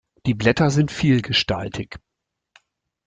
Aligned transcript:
Die 0.25 0.33
Blätter 0.33 0.71
sind 0.71 0.89
vielgestaltig. 0.89 1.99